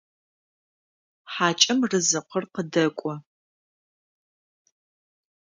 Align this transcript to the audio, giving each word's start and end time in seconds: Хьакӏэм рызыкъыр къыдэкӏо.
Хьакӏэм 1.33 1.79
рызыкъыр 1.89 2.43
къыдэкӏо. 2.53 3.13